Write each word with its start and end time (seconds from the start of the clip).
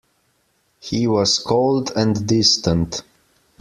He 0.79 1.05
was 1.05 1.37
cold 1.37 1.91
and 1.95 2.25
distant. 2.27 3.03